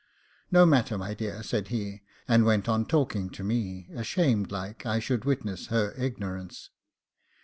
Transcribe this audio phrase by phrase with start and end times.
[0.49, 4.97] 'No matter, my dear,' said he, and went on talking to me, ashamed like I
[4.97, 6.71] should witness her ignorance.